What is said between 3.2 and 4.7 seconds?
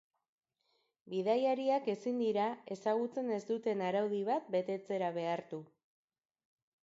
ez duten araudi bat